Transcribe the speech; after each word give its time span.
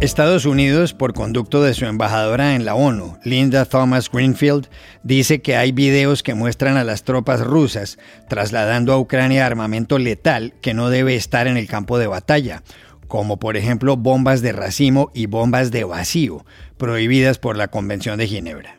Estados 0.00 0.44
Unidos, 0.44 0.94
por 0.94 1.12
conducto 1.12 1.60
de 1.60 1.74
su 1.74 1.84
embajadora 1.84 2.54
en 2.54 2.64
la 2.64 2.76
ONU, 2.76 3.18
Linda 3.24 3.64
Thomas 3.64 4.08
Greenfield, 4.08 4.68
dice 5.02 5.42
que 5.42 5.56
hay 5.56 5.72
videos 5.72 6.22
que 6.22 6.34
muestran 6.34 6.76
a 6.76 6.84
las 6.84 7.02
tropas 7.02 7.40
rusas 7.40 7.98
trasladando 8.28 8.92
a 8.92 9.00
Ucrania 9.00 9.44
armamento 9.44 9.98
letal 9.98 10.54
que 10.62 10.72
no 10.72 10.88
debe 10.88 11.16
estar 11.16 11.48
en 11.48 11.56
el 11.56 11.66
campo 11.66 11.98
de 11.98 12.06
batalla, 12.06 12.62
como 13.08 13.40
por 13.40 13.56
ejemplo 13.56 13.96
bombas 13.96 14.40
de 14.40 14.52
racimo 14.52 15.10
y 15.14 15.26
bombas 15.26 15.72
de 15.72 15.82
vacío, 15.82 16.46
prohibidas 16.76 17.38
por 17.38 17.56
la 17.56 17.66
Convención 17.66 18.18
de 18.18 18.28
Ginebra. 18.28 18.78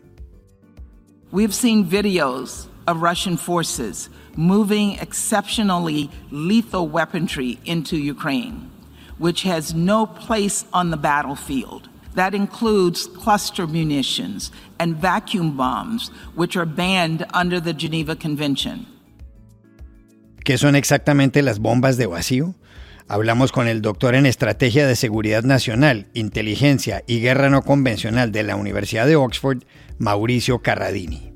We've 1.33 1.53
seen 1.53 1.89
videos 1.89 2.69
of 2.87 3.01
Russian 3.01 3.37
forces 3.37 4.09
moving 4.37 4.93
exceptionally 5.01 6.09
lethal 6.31 6.87
weaponry 6.87 7.59
into 7.65 7.97
Ukraine. 7.97 8.78
Which 9.19 9.43
has 9.43 9.75
no 9.75 10.07
place 10.07 10.65
on 10.73 10.89
the 10.89 10.97
battlefield. 10.97 11.89
That 12.15 12.33
includes 12.33 13.07
cluster 13.07 13.67
munitions 13.67 14.51
and 14.79 14.95
vacuum 14.95 15.55
bombs, 15.55 16.09
which 16.35 16.57
are 16.57 16.65
banned 16.65 17.25
under 17.33 17.61
the 17.61 17.73
Geneva 17.73 18.15
Convention. 18.15 18.87
¿Qué 20.43 20.57
son 20.57 20.75
exactamente 20.75 21.43
las 21.43 21.59
bombas 21.59 21.97
de 21.97 22.07
vacío? 22.07 22.55
Hablamos 23.07 23.51
con 23.51 23.67
el 23.67 23.81
doctor 23.81 24.15
en 24.15 24.25
Estrategia 24.25 24.87
de 24.87 24.95
Seguridad 24.95 25.43
Nacional, 25.43 26.07
Inteligencia 26.13 27.03
y 27.07 27.19
Guerra 27.19 27.49
No 27.49 27.63
Convencional 27.63 28.31
de 28.31 28.43
la 28.43 28.55
Universidad 28.55 29.07
de 29.07 29.15
Oxford, 29.15 29.63
Mauricio 29.97 30.59
Carradini. 30.59 31.33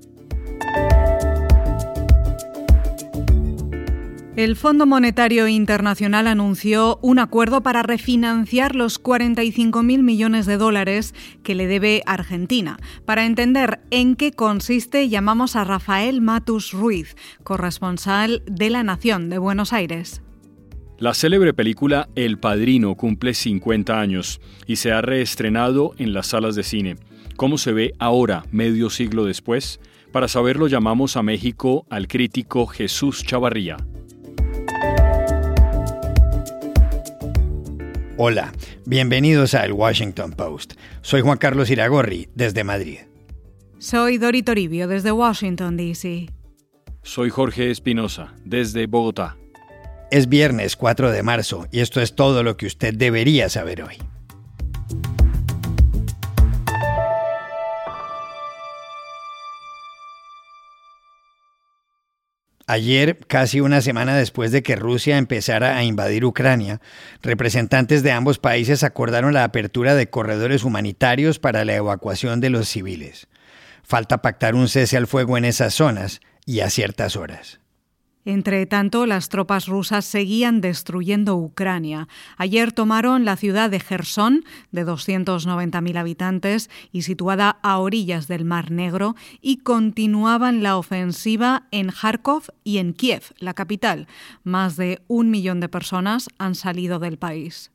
El 4.36 4.56
Fondo 4.56 4.88
Monetario 4.88 5.48
Internacional 5.48 6.26
anunció 6.26 6.98
un 7.04 7.20
acuerdo 7.20 7.62
para 7.62 7.84
refinanciar 7.84 8.74
los 8.74 9.00
45.000 9.00 10.02
millones 10.02 10.48
de 10.48 10.58
dólares 10.58 11.14
que 11.44 11.54
le 11.54 11.68
debe 11.68 12.02
Argentina. 12.08 12.80
Para 13.06 13.28
entender 13.28 13.82
en 13.92 14.16
qué 14.16 14.32
consiste, 14.32 15.08
llamamos 15.08 15.56
a 15.56 15.66
Rafael 15.66 16.20
Matus 16.22 16.72
Ruiz, 16.72 17.16
corresponsal 17.44 18.42
de 18.48 18.72
La 18.72 18.82
Nación 18.82 19.30
de 19.30 19.38
Buenos 19.38 19.72
Aires. 19.72 20.24
La 20.98 21.14
célebre 21.14 21.54
película 21.54 22.10
El 22.16 22.40
Padrino 22.40 22.96
cumple 22.96 23.36
50 23.36 24.00
años 24.00 24.42
y 24.66 24.78
se 24.78 24.92
ha 24.92 25.04
reestrenado 25.04 25.94
en 26.00 26.12
las 26.12 26.26
salas 26.26 26.56
de 26.56 26.64
cine. 26.64 26.96
¿Cómo 27.36 27.60
se 27.60 27.72
ve 27.72 27.94
ahora, 28.00 28.46
medio 28.52 28.90
siglo 28.90 29.26
después? 29.26 29.80
Para 30.12 30.28
saberlo 30.28 30.66
llamamos 30.68 31.18
a 31.18 31.22
México 31.22 31.86
al 31.92 32.08
crítico 32.08 32.66
Jesús 32.66 33.24
Chavarría. 33.24 33.78
Hola, 38.16 38.54
bienvenidos 38.86 39.56
a 39.56 39.66
El 39.66 39.74
Washington 39.74 40.34
Post. 40.34 40.74
Soy 41.02 41.22
Juan 41.22 41.40
Carlos 41.40 41.72
Iragorri, 41.72 42.30
desde 42.36 42.64
Madrid. 42.64 43.00
Soy 43.80 44.20
Dori 44.20 44.44
Toribio, 44.44 44.88
desde 44.88 45.12
Washington, 45.12 45.78
D.C. 45.78 46.30
Soy 47.02 47.32
Jorge 47.32 47.72
Espinosa, 47.72 48.36
desde 48.46 48.86
Bogotá. 48.86 49.36
Es 50.12 50.30
viernes 50.30 50.76
4 50.76 51.10
de 51.10 51.24
marzo 51.24 51.66
y 51.72 51.80
esto 51.80 52.02
es 52.02 52.14
todo 52.14 52.44
lo 52.44 52.56
que 52.56 52.68
usted 52.68 52.94
debería 52.94 53.50
saber 53.50 53.82
hoy. 53.82 53.98
Ayer, 62.66 63.18
casi 63.28 63.60
una 63.60 63.82
semana 63.82 64.16
después 64.16 64.52
de 64.52 64.64
que 64.64 64.78
Rusia 64.78 65.18
empezara 65.18 65.76
a 65.76 65.84
invadir 65.84 66.24
Ucrania, 66.24 66.80
representantes 67.22 68.04
de 68.04 68.14
ambos 68.14 68.40
países 68.40 68.84
acordaron 68.84 69.34
la 69.34 69.44
apertura 69.44 69.96
de 69.96 70.10
corredores 70.10 70.64
humanitarios 70.64 71.40
para 71.40 71.66
la 71.66 71.76
evacuación 71.76 72.40
de 72.40 72.50
los 72.50 72.70
civiles. 72.70 73.28
Falta 73.84 74.22
pactar 74.22 74.56
un 74.56 74.70
cese 74.70 74.96
al 74.96 75.08
fuego 75.08 75.38
en 75.38 75.44
esas 75.44 75.74
zonas 75.74 76.22
y 76.46 76.62
a 76.62 76.70
ciertas 76.70 77.18
horas. 77.18 77.60
Entre 78.26 78.66
tanto, 78.66 79.06
las 79.06 79.28
tropas 79.28 79.68
rusas 79.68 80.06
seguían 80.06 80.62
destruyendo 80.62 81.36
Ucrania. 81.36 82.08
Ayer 82.38 82.72
tomaron 82.72 83.26
la 83.26 83.36
ciudad 83.36 83.70
de 83.70 83.82
Gerson, 83.82 84.46
de 84.72 84.86
290.000 84.86 85.98
habitantes 85.98 86.70
y 86.92 87.02
situada 87.02 87.58
a 87.62 87.80
orillas 87.80 88.28
del 88.28 88.46
Mar 88.46 88.72
Negro, 88.72 89.16
y 89.42 89.58
continuaban 89.58 90.64
la 90.64 90.78
ofensiva 90.78 91.68
en 91.72 91.90
Kharkov 91.90 92.44
y 92.64 92.78
en 92.78 92.94
Kiev, 92.94 93.24
la 93.40 93.54
capital. 93.54 94.08
Más 94.44 94.78
de 94.78 95.02
un 95.08 95.30
millón 95.30 95.60
de 95.60 95.68
personas 95.68 96.30
han 96.38 96.56
salido 96.56 97.00
del 97.00 97.18
país. 97.18 97.72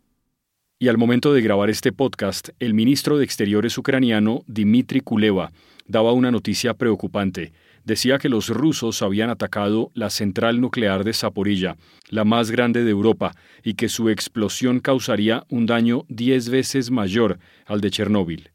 Y 0.81 0.89
al 0.89 0.97
momento 0.97 1.33
de 1.33 1.43
grabar 1.43 1.71
este 1.71 1.93
podcast, 1.93 2.51
el 2.61 2.73
ministro 2.73 3.19
de 3.19 3.25
Exteriores 3.25 3.77
ucraniano, 3.77 4.45
Dmitry 4.47 5.01
Kuleva, 5.01 5.51
daba 5.89 6.13
una 6.13 6.31
noticia 6.31 6.75
preocupante 6.75 7.53
decía 7.89 8.19
que 8.19 8.29
los 8.29 8.51
rusos 8.51 9.01
habían 9.01 9.31
atacado 9.31 9.91
la 9.95 10.11
central 10.11 10.61
nuclear 10.61 11.05
de 11.05 11.15
Zaporilla, 11.15 11.77
la 12.11 12.25
más 12.25 12.51
grande 12.51 12.85
de 12.85 12.91
Europa, 12.91 13.35
y 13.65 13.75
que 13.75 13.89
su 13.89 14.11
explosión 14.11 14.79
causaría 14.79 15.45
un 15.49 15.65
daño 15.65 16.05
diez 16.09 16.51
veces 16.51 16.91
mayor 16.91 17.39
al 17.67 17.81
de 17.81 17.91
Chernóbil. 17.91 18.51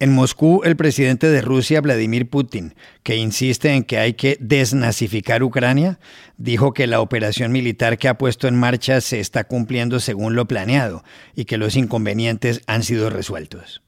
En 0.00 0.12
Moscú, 0.12 0.62
el 0.64 0.76
presidente 0.76 1.28
de 1.28 1.40
Rusia, 1.40 1.80
Vladimir 1.80 2.28
Putin, 2.28 2.74
que 3.04 3.16
insiste 3.16 3.72
en 3.72 3.84
que 3.84 3.98
hay 3.98 4.14
que 4.14 4.36
desnazificar 4.40 5.42
Ucrania, 5.44 6.00
dijo 6.36 6.74
que 6.74 6.88
la 6.88 7.00
operación 7.00 7.52
militar 7.52 7.96
que 7.96 8.08
ha 8.08 8.18
puesto 8.18 8.48
en 8.48 8.56
marcha 8.56 9.00
se 9.00 9.20
está 9.20 9.44
cumpliendo 9.44 10.00
según 10.00 10.34
lo 10.34 10.46
planeado 10.48 11.04
y 11.34 11.44
que 11.44 11.56
los 11.56 11.76
inconvenientes 11.76 12.60
han 12.66 12.82
sido 12.82 13.08
resueltos. 13.10 13.85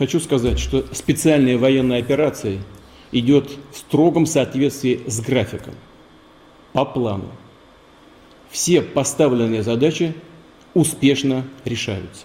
Хочу 0.00 0.18
сказать, 0.18 0.58
что 0.58 0.86
специальная 0.94 1.58
военная 1.58 1.98
операция 1.98 2.62
идет 3.12 3.50
в 3.70 3.76
строгом 3.76 4.24
соответствии 4.24 5.02
с 5.06 5.20
графиком, 5.20 5.74
по 6.72 6.86
плану. 6.86 7.28
Все 8.48 8.80
поставленные 8.80 9.62
задачи 9.62 10.14
успешно 10.72 11.44
решаются. 11.66 12.24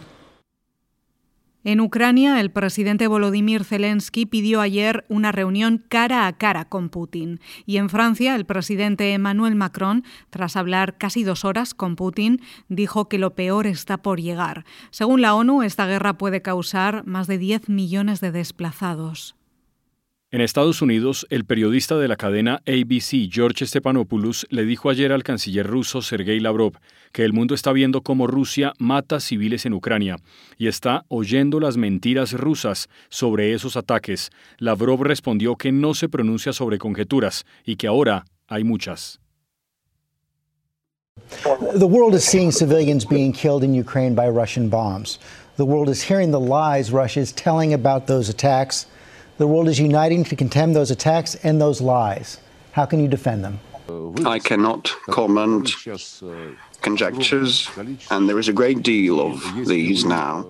En 1.67 1.81
Ucrania, 1.81 2.39
el 2.41 2.51
presidente 2.51 3.07
Volodymyr 3.07 3.63
Zelensky 3.63 4.27
pidió 4.27 4.61
ayer 4.61 5.03
una 5.09 5.31
reunión 5.31 5.83
cara 5.89 6.27
a 6.27 6.33
cara 6.37 6.65
con 6.65 6.89
Putin. 6.89 7.39
Y 7.65 7.77
en 7.77 7.89
Francia, 7.89 8.35
el 8.35 8.45
presidente 8.45 9.11
Emmanuel 9.13 9.55
Macron, 9.55 10.03
tras 10.29 10.57
hablar 10.57 10.99
casi 10.99 11.23
dos 11.23 11.43
horas 11.43 11.73
con 11.73 11.95
Putin, 11.95 12.39
dijo 12.69 13.09
que 13.09 13.17
lo 13.17 13.33
peor 13.33 13.65
está 13.65 13.97
por 13.97 14.21
llegar. 14.21 14.63
Según 14.91 15.23
la 15.23 15.33
ONU, 15.33 15.63
esta 15.63 15.87
guerra 15.87 16.19
puede 16.19 16.43
causar 16.43 17.03
más 17.07 17.25
de 17.25 17.39
10 17.39 17.67
millones 17.67 18.21
de 18.21 18.31
desplazados. 18.31 19.35
En 20.35 20.41
Estados 20.41 20.81
Unidos, 20.81 21.25
el 21.29 21.45
periodista 21.45 21.97
de 21.97 22.09
la 22.09 22.17
cadena 22.17 22.61
ABC, 22.67 23.31
George 23.31 23.65
Stephanopoulos, 23.65 24.45
le 24.49 24.65
dijo 24.65 24.89
ayer 24.89 25.13
al 25.13 25.23
canciller 25.23 25.65
ruso 25.65 26.01
Sergei 26.01 26.41
Lavrov 26.41 26.73
que 27.13 27.23
el 27.23 27.31
mundo 27.31 27.55
está 27.55 27.71
viendo 27.71 28.01
cómo 28.01 28.27
Rusia 28.27 28.73
mata 28.77 29.21
civiles 29.21 29.65
en 29.65 29.73
Ucrania 29.73 30.17
y 30.57 30.67
está 30.67 31.05
oyendo 31.07 31.61
las 31.61 31.77
mentiras 31.77 32.33
rusas 32.33 32.89
sobre 33.07 33.53
esos 33.53 33.77
ataques. 33.77 34.29
Lavrov 34.57 35.03
respondió 35.03 35.55
que 35.55 35.71
no 35.71 35.93
se 35.93 36.09
pronuncia 36.09 36.51
sobre 36.51 36.79
conjeturas 36.79 37.45
y 37.65 37.77
que 37.77 37.87
ahora 37.87 38.25
hay 38.49 38.65
muchas. 38.65 39.21
The 41.79 41.87
world 41.87 42.13
is 42.13 42.25
seeing 42.25 42.51
civilians 42.51 43.07
being 43.07 43.31
killed 43.31 43.63
in 43.63 43.73
Ukraine 43.73 44.13
by 44.13 44.27
Russian 44.27 44.69
bombs. 44.69 45.17
The 45.55 45.63
world 45.63 45.87
is 45.87 46.03
hearing 46.03 46.31
the 46.31 46.41
lies 46.41 46.91
Russia 46.91 47.21
is 47.21 47.33
telling 47.33 47.73
about 47.73 48.07
those 48.07 48.29
attacks. 48.29 48.85
The 49.37 49.45
world 49.45 49.67
is 49.67 49.79
uniting 49.79 50.23
to 50.25 50.35
condemn 50.35 50.73
those 50.73 50.91
attacks 50.91 51.35
and 51.43 51.59
those 51.59 51.81
lies. 51.81 52.39
How 52.71 52.85
can 52.85 53.01
you 53.01 53.09
defend 53.09 53.43
them? 53.43 53.59
I 54.25 54.39
cannot 54.39 54.89
comment 55.09 55.75
conjectures, 56.81 57.69
and 58.09 58.29
there 58.29 58.39
is 58.39 58.47
a 58.47 58.53
great 58.53 58.81
deal 58.81 59.19
of 59.19 59.43
these 59.67 60.05
now. 60.05 60.45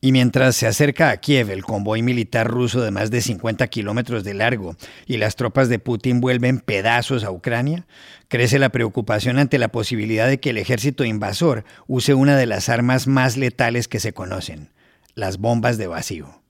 Y 0.00 0.12
mientras 0.12 0.56
se 0.56 0.66
acerca 0.66 1.10
a 1.10 1.16
Kiev 1.16 1.50
el 1.50 1.64
convoy 1.64 2.02
militar 2.02 2.48
ruso 2.48 2.80
de 2.80 2.90
más 2.90 3.10
de 3.10 3.20
50 3.20 3.66
kilómetros 3.68 4.22
de 4.22 4.34
largo 4.34 4.76
y 5.06 5.16
las 5.16 5.34
tropas 5.34 5.68
de 5.68 5.78
Putin 5.78 6.20
vuelven 6.20 6.60
pedazos 6.60 7.24
a 7.24 7.32
Ucrania, 7.32 7.86
crece 8.28 8.58
la 8.58 8.70
preocupación 8.70 9.38
ante 9.38 9.58
la 9.58 9.68
posibilidad 9.68 10.28
de 10.28 10.38
que 10.38 10.50
el 10.50 10.58
ejército 10.58 11.04
invasor 11.04 11.64
use 11.86 12.14
una 12.14 12.36
de 12.36 12.46
las 12.46 12.68
armas 12.68 13.06
más 13.06 13.36
letales 13.36 13.88
que 13.88 13.98
se 13.98 14.12
conocen, 14.12 14.70
las 15.14 15.38
bombas 15.38 15.78
de 15.78 15.88
vacío. 15.88 16.42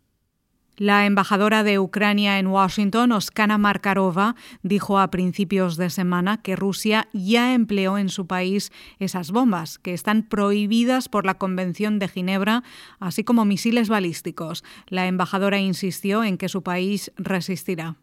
La 0.78 1.06
embajadora 1.06 1.64
de 1.64 1.80
Ucrania 1.80 2.38
en 2.38 2.46
Washington, 2.46 3.10
Oskana 3.10 3.58
Markarova, 3.58 4.36
dijo 4.62 5.00
a 5.00 5.10
principios 5.10 5.76
de 5.76 5.90
semana 5.90 6.40
que 6.40 6.54
Rusia 6.54 7.08
ya 7.12 7.52
empleó 7.52 7.98
en 7.98 8.08
su 8.08 8.28
país 8.28 8.70
esas 9.00 9.32
bombas, 9.32 9.80
que 9.80 9.92
están 9.92 10.22
prohibidas 10.22 11.08
por 11.08 11.26
la 11.26 11.34
Convención 11.34 11.98
de 11.98 12.06
Ginebra, 12.06 12.62
así 13.00 13.25
como 13.25 13.44
misiles 13.44 13.88
balísticos. 13.88 14.62
La 14.86 15.08
embajadora 15.08 15.58
insistió 15.58 16.22
en 16.22 16.38
que 16.38 16.48
su 16.48 16.62
país 16.62 17.10
resistirá. 17.16 17.96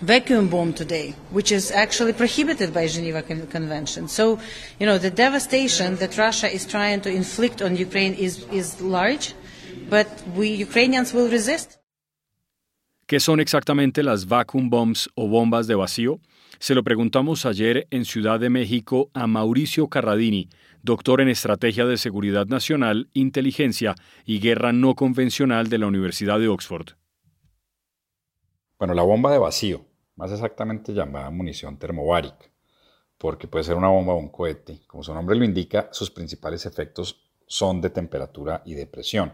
Vacuum 0.00 0.48
bomb 0.48 0.72
today, 0.72 1.14
which 1.30 1.52
is 1.52 1.70
actually 1.70 2.12
prohibited 2.12 2.72
by 2.72 2.86
Geneva 2.86 3.22
Con 3.22 3.46
Convention. 3.46 4.08
So, 4.08 4.38
you 4.78 4.86
know, 4.86 4.98
the 4.98 5.10
devastation 5.10 5.96
that 5.96 6.16
Russia 6.18 6.48
is 6.48 6.66
trying 6.66 7.00
to 7.02 7.10
inflict 7.10 7.62
on 7.62 7.76
Ukraine 7.76 8.14
is, 8.14 8.44
is 8.52 8.80
large, 8.80 9.34
but 9.88 10.06
we 10.36 10.48
Ukrainians 10.48 11.12
will 11.12 11.30
resist. 11.30 11.78
¿Qué 13.06 13.20
son 13.20 13.38
exactamente 13.38 14.02
las 14.02 14.26
vacuum 14.26 14.68
bombs 14.68 15.08
o 15.14 15.28
bombas 15.28 15.68
de 15.68 15.76
vacío? 15.76 16.18
Se 16.58 16.74
lo 16.74 16.82
preguntamos 16.82 17.46
ayer 17.46 17.86
en 17.90 18.04
Ciudad 18.04 18.40
de 18.40 18.50
México 18.50 19.10
a 19.14 19.28
Mauricio 19.28 19.88
Carradini, 19.88 20.48
doctor 20.82 21.20
en 21.20 21.28
Estrategia 21.28 21.86
de 21.86 21.98
Seguridad 21.98 22.46
Nacional, 22.46 23.08
Inteligencia 23.12 23.94
y 24.24 24.40
Guerra 24.40 24.72
No 24.72 24.94
Convencional 24.94 25.68
de 25.68 25.78
la 25.78 25.86
Universidad 25.86 26.40
de 26.40 26.48
Oxford. 26.48 26.96
Bueno, 28.78 28.92
la 28.92 29.04
bomba 29.04 29.32
de 29.32 29.38
vacío, 29.38 29.86
más 30.16 30.30
exactamente 30.32 30.92
llamada 30.92 31.30
munición 31.30 31.78
termobárica, 31.78 32.44
porque 33.16 33.48
puede 33.48 33.64
ser 33.64 33.74
una 33.74 33.88
bomba 33.88 34.12
o 34.12 34.18
un 34.18 34.28
cohete. 34.28 34.82
Como 34.86 35.02
su 35.02 35.14
nombre 35.14 35.34
lo 35.34 35.46
indica, 35.46 35.88
sus 35.92 36.10
principales 36.10 36.66
efectos 36.66 37.26
son 37.46 37.80
de 37.80 37.88
temperatura 37.88 38.62
y 38.66 38.74
de 38.74 38.86
presión, 38.86 39.32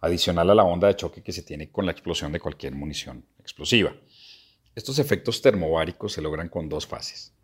adicional 0.00 0.50
a 0.50 0.56
la 0.56 0.64
onda 0.64 0.88
de 0.88 0.96
choque 0.96 1.22
que 1.22 1.30
se 1.30 1.44
tiene 1.44 1.70
con 1.70 1.86
la 1.86 1.92
explosión 1.92 2.32
de 2.32 2.40
cualquier 2.40 2.74
munición 2.74 3.24
explosiva. 3.38 3.94
Estos 4.74 4.98
efectos 4.98 5.40
termobáricos 5.42 6.14
se 6.14 6.22
logran 6.22 6.48
con 6.48 6.68
dos 6.68 6.84
fases. 6.84 7.36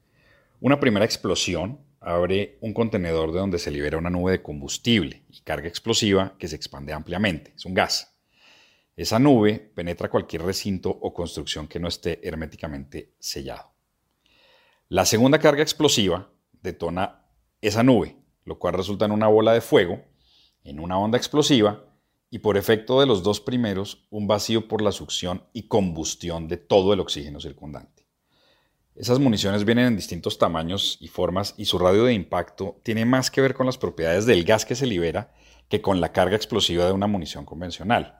Una 0.61 0.81
primera 0.81 1.05
explosión 1.05 1.79
abre 2.01 2.59
un 2.63 2.75
contenedor 2.75 3.31
de 3.31 3.39
donde 3.39 3.61
se 3.61 3.71
libera 3.71 3.97
una 3.97 4.11
nube 4.11 4.33
de 4.33 4.43
combustible 4.43 5.23
y 5.31 5.43
carga 5.43 5.69
explosiva 5.69 6.35
que 6.37 6.49
se 6.49 6.57
expande 6.57 6.93
ampliamente. 6.93 7.53
Es 7.55 7.65
un 7.65 7.75
gas. 7.75 8.18
Esa 8.99 9.21
nube 9.21 9.61
penetra 9.77 10.11
cualquier 10.11 10.43
recinto 10.43 10.91
o 10.91 11.15
construcción 11.15 11.69
que 11.69 11.79
no 11.79 11.87
esté 11.87 12.19
herméticamente 12.27 13.15
sellado. 13.21 13.71
La 14.89 15.05
segunda 15.05 15.39
carga 15.39 15.63
explosiva 15.63 16.33
detona 16.63 17.25
esa 17.61 17.85
nube, 17.85 18.17
lo 18.45 18.59
cual 18.59 18.75
resulta 18.75 19.05
en 19.05 19.13
una 19.13 19.29
bola 19.29 19.53
de 19.53 19.61
fuego, 19.61 20.03
en 20.65 20.81
una 20.81 20.99
onda 20.99 21.17
explosiva 21.17 21.85
y 22.29 22.41
por 22.41 22.57
efecto 22.57 22.99
de 22.99 23.07
los 23.07 23.23
dos 23.23 23.41
primeros, 23.41 24.05
un 24.11 24.27
vacío 24.27 24.67
por 24.67 24.83
la 24.83 24.91
succión 24.91 25.45
y 25.53 25.69
combustión 25.69 26.49
de 26.49 26.57
todo 26.57 26.93
el 26.93 26.99
oxígeno 26.99 27.39
circundante. 27.39 28.05
Esas 28.97 29.21
municiones 29.21 29.65
vienen 29.65 29.87
en 29.87 29.97
distintos 29.97 30.39
tamaños 30.39 30.99
y 31.01 31.07
formas 31.07 31.55
y 31.57 31.67
su 31.67 31.79
radio 31.79 32.03
de 32.03 32.15
impacto 32.15 32.81
tiene 32.83 33.05
más 33.05 33.31
que 33.31 33.43
ver 33.43 33.55
con 33.55 33.67
las 33.67 33.79
propiedades 33.79 34.27
del 34.27 34.43
gas 34.43 34.65
que 34.65 34.75
se 34.75 34.87
libera 34.87 35.33
que 35.69 35.81
con 35.81 36.01
la 36.01 36.11
carga 36.11 36.35
explosiva 36.35 36.85
de 36.85 36.91
una 36.91 37.07
munición 37.07 37.45
convencional. 37.45 38.18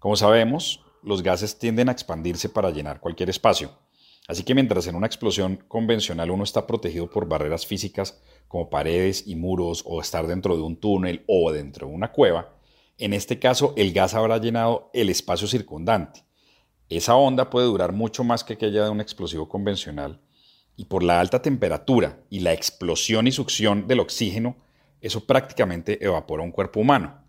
Como 0.00 0.16
sabemos, 0.16 0.82
los 1.02 1.22
gases 1.22 1.58
tienden 1.58 1.90
a 1.90 1.92
expandirse 1.92 2.48
para 2.48 2.70
llenar 2.70 3.00
cualquier 3.00 3.28
espacio. 3.28 3.70
Así 4.26 4.44
que 4.44 4.54
mientras 4.54 4.86
en 4.86 4.94
una 4.94 5.06
explosión 5.06 5.62
convencional 5.68 6.30
uno 6.30 6.42
está 6.42 6.66
protegido 6.66 7.10
por 7.10 7.28
barreras 7.28 7.66
físicas 7.66 8.18
como 8.48 8.70
paredes 8.70 9.26
y 9.26 9.36
muros 9.36 9.82
o 9.84 10.00
estar 10.00 10.26
dentro 10.26 10.56
de 10.56 10.62
un 10.62 10.76
túnel 10.76 11.22
o 11.26 11.52
dentro 11.52 11.86
de 11.86 11.92
una 11.92 12.12
cueva, 12.12 12.54
en 12.96 13.12
este 13.12 13.38
caso 13.38 13.74
el 13.76 13.92
gas 13.92 14.14
habrá 14.14 14.38
llenado 14.38 14.90
el 14.94 15.10
espacio 15.10 15.46
circundante. 15.46 16.24
Esa 16.88 17.14
onda 17.16 17.50
puede 17.50 17.66
durar 17.66 17.92
mucho 17.92 18.24
más 18.24 18.42
que 18.42 18.54
aquella 18.54 18.84
de 18.84 18.90
un 18.90 19.02
explosivo 19.02 19.50
convencional 19.50 20.22
y 20.76 20.86
por 20.86 21.02
la 21.02 21.20
alta 21.20 21.42
temperatura 21.42 22.20
y 22.30 22.40
la 22.40 22.54
explosión 22.54 23.26
y 23.26 23.32
succión 23.32 23.86
del 23.86 24.00
oxígeno, 24.00 24.56
eso 25.02 25.26
prácticamente 25.26 26.02
evapora 26.02 26.42
un 26.42 26.52
cuerpo 26.52 26.80
humano. 26.80 27.20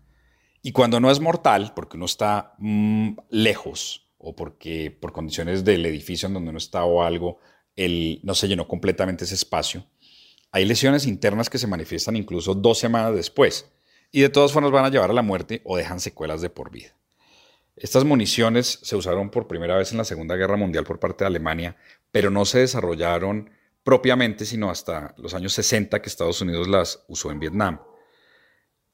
Y 0.62 0.72
cuando 0.72 1.00
no 1.00 1.10
es 1.10 1.20
mortal, 1.20 1.72
porque 1.74 1.96
uno 1.96 2.06
está 2.06 2.54
mm, 2.58 3.18
lejos 3.30 4.08
o 4.18 4.36
porque 4.36 4.90
por 4.90 5.12
condiciones 5.12 5.64
del 5.64 5.84
edificio 5.84 6.28
en 6.28 6.34
donde 6.34 6.50
uno 6.50 6.58
está 6.58 6.84
o 6.84 7.02
algo, 7.02 7.38
no 7.76 8.34
se 8.34 8.48
llenó 8.48 8.68
completamente 8.68 9.24
ese 9.24 9.34
espacio, 9.34 9.86
hay 10.52 10.64
lesiones 10.66 11.06
internas 11.06 11.50
que 11.50 11.58
se 11.58 11.66
manifiestan 11.66 12.14
incluso 12.14 12.54
dos 12.54 12.78
semanas 12.78 13.14
después 13.14 13.72
y 14.12 14.20
de 14.20 14.28
todas 14.28 14.52
formas 14.52 14.70
van 14.70 14.84
a 14.84 14.90
llevar 14.90 15.10
a 15.10 15.14
la 15.14 15.22
muerte 15.22 15.62
o 15.64 15.76
dejan 15.76 15.98
secuelas 15.98 16.42
de 16.42 16.50
por 16.50 16.70
vida. 16.70 16.94
Estas 17.74 18.04
municiones 18.04 18.78
se 18.82 18.94
usaron 18.94 19.30
por 19.30 19.48
primera 19.48 19.76
vez 19.76 19.90
en 19.92 19.98
la 19.98 20.04
Segunda 20.04 20.36
Guerra 20.36 20.56
Mundial 20.56 20.84
por 20.84 21.00
parte 21.00 21.24
de 21.24 21.28
Alemania, 21.28 21.76
pero 22.10 22.30
no 22.30 22.44
se 22.44 22.60
desarrollaron 22.60 23.50
propiamente 23.82 24.44
sino 24.44 24.70
hasta 24.70 25.14
los 25.16 25.34
años 25.34 25.54
60 25.54 26.00
que 26.00 26.08
Estados 26.08 26.40
Unidos 26.42 26.68
las 26.68 27.02
usó 27.08 27.32
en 27.32 27.40
Vietnam. 27.40 27.80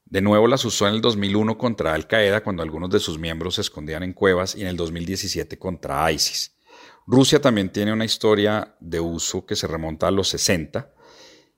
De 0.09 0.21
nuevo 0.21 0.47
las 0.47 0.65
usó 0.65 0.87
en 0.87 0.95
el 0.95 1.01
2001 1.01 1.57
contra 1.57 1.93
Al 1.93 2.07
Qaeda 2.07 2.43
cuando 2.43 2.63
algunos 2.63 2.89
de 2.89 2.99
sus 2.99 3.19
miembros 3.19 3.55
se 3.55 3.61
escondían 3.61 4.01
en 4.01 4.13
cuevas 4.13 4.55
y 4.55 4.61
en 4.61 4.67
el 4.67 4.75
2017 4.75 5.59
contra 5.59 6.11
ISIS. 6.11 6.55
Rusia 7.05 7.39
también 7.39 7.71
tiene 7.71 7.93
una 7.93 8.05
historia 8.05 8.75
de 8.79 8.99
uso 8.99 9.45
que 9.45 9.55
se 9.55 9.67
remonta 9.67 10.07
a 10.07 10.11
los 10.11 10.29
60 10.29 10.91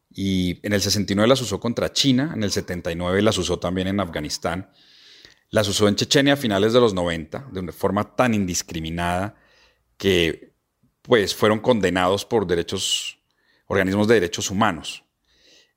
y 0.09 0.59
en 0.65 0.73
el 0.73 0.81
69 0.81 1.29
las 1.29 1.41
usó 1.41 1.61
contra 1.61 1.93
China, 1.93 2.33
en 2.35 2.43
el 2.43 2.51
79 2.51 3.21
las 3.21 3.37
usó 3.37 3.57
también 3.57 3.87
en 3.87 4.01
Afganistán, 4.01 4.69
las 5.49 5.69
usó 5.69 5.87
en 5.87 5.95
Chechenia 5.95 6.33
a 6.33 6.37
finales 6.37 6.73
de 6.73 6.81
los 6.81 6.93
90 6.93 7.49
de 7.53 7.59
una 7.61 7.71
forma 7.71 8.15
tan 8.15 8.33
indiscriminada 8.33 9.35
que 9.95 10.51
pues 11.01 11.33
fueron 11.33 11.59
condenados 11.59 12.25
por 12.25 12.45
derechos, 12.45 13.17
organismos 13.67 14.09
de 14.09 14.15
derechos 14.15 14.51
humanos. 14.51 15.05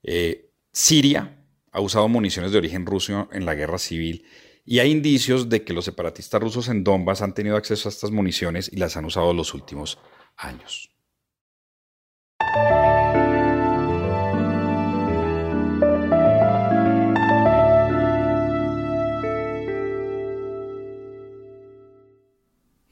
Eh, 0.03 0.51
Siria 0.73 1.44
ha 1.75 1.81
usado 1.81 2.09
municiones 2.09 2.53
de 2.53 2.59
origen 2.59 2.87
ruso 2.87 3.29
en 3.33 3.45
la 3.45 3.55
guerra 3.55 3.79
civil 3.79 4.25
y 4.65 4.79
hay 4.79 4.91
indicios 4.93 5.49
de 5.49 5.65
que 5.65 5.75
los 5.75 5.85
separatistas 5.85 6.41
rusos 6.41 6.69
en 6.69 6.85
Donbass 6.85 7.21
han 7.21 7.35
tenido 7.35 7.57
acceso 7.57 7.89
a 7.89 7.93
estas 7.93 8.13
municiones 8.13 8.71
y 8.73 8.77
las 8.77 8.97
han 8.97 9.05
usado 9.05 9.35
los 9.35 9.53
últimos 9.53 9.99
años. 10.37 10.94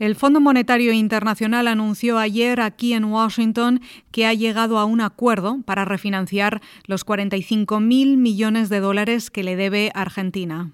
El 0.03 0.17
Fondo 0.17 0.41
Monetario 0.41 0.93
Internacional 0.93 1.69
anunció 1.69 2.19
ayer 2.19 2.61
aquí 2.61 2.93
en 2.93 3.05
Washington 3.05 3.81
que 4.11 4.27
ha 4.27 4.35
llegado 4.35 4.79
a 4.79 4.85
un 4.85 5.01
acuerdo 5.01 5.63
para 5.65 5.85
refinanciar 5.85 6.61
los 6.89 7.07
45.000 7.07 8.17
millones 8.17 8.69
de 8.69 8.81
dólares 8.81 9.31
que 9.31 9.45
le 9.45 9.55
debe 9.55 9.93
Argentina. 9.95 10.73